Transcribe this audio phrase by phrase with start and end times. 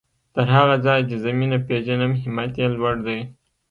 [0.33, 3.19] تر هغه ځايه چې زه مينه پېژنم همت يې لوړ دی.